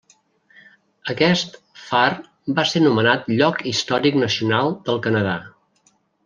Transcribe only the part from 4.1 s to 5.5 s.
Nacional del Canadà.